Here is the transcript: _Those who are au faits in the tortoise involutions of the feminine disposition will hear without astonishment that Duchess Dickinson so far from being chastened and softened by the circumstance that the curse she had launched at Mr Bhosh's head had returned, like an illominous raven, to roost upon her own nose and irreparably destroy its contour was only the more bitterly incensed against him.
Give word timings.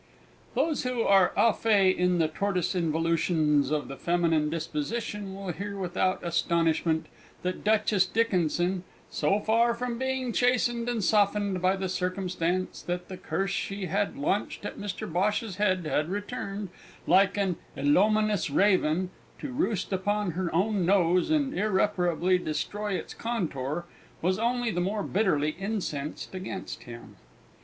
_Those 0.55 0.81
who 0.81 1.03
are 1.03 1.31
au 1.37 1.51
faits 1.51 1.95
in 1.99 2.17
the 2.17 2.27
tortoise 2.27 2.73
involutions 2.73 3.69
of 3.69 3.87
the 3.87 3.95
feminine 3.97 4.49
disposition 4.49 5.35
will 5.35 5.51
hear 5.51 5.77
without 5.77 6.23
astonishment 6.25 7.05
that 7.43 7.63
Duchess 7.63 8.07
Dickinson 8.07 8.83
so 9.11 9.39
far 9.39 9.75
from 9.75 9.99
being 9.99 10.33
chastened 10.33 10.89
and 10.89 11.03
softened 11.03 11.61
by 11.61 11.75
the 11.75 11.87
circumstance 11.87 12.81
that 12.81 13.09
the 13.09 13.17
curse 13.17 13.51
she 13.51 13.85
had 13.85 14.17
launched 14.17 14.65
at 14.65 14.79
Mr 14.79 15.07
Bhosh's 15.07 15.57
head 15.57 15.85
had 15.85 16.09
returned, 16.09 16.69
like 17.05 17.37
an 17.37 17.57
illominous 17.77 18.49
raven, 18.49 19.11
to 19.37 19.51
roost 19.51 19.93
upon 19.93 20.31
her 20.31 20.49
own 20.51 20.83
nose 20.83 21.29
and 21.29 21.53
irreparably 21.53 22.39
destroy 22.39 22.93
its 22.93 23.13
contour 23.13 23.85
was 24.19 24.39
only 24.39 24.71
the 24.71 24.81
more 24.81 25.03
bitterly 25.03 25.51
incensed 25.59 26.33
against 26.33 26.85
him. 26.85 27.17